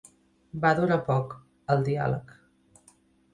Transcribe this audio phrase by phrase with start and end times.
[0.63, 1.35] Va durar poc,
[1.75, 2.33] el diàleg.